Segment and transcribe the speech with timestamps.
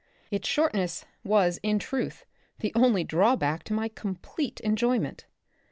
[0.31, 2.25] Its short ness was, in truth,
[2.57, 5.27] the only drawback to my complete enjoyment.